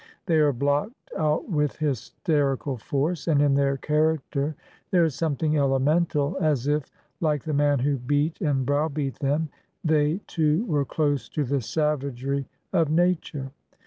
[0.25, 4.55] They are blocked out with hysterical force, and in their character
[4.89, 6.89] there is something elemental, as if,
[7.19, 9.49] like the man who beat and browbeat them,
[9.83, 13.51] they too were close to the savagery of nature.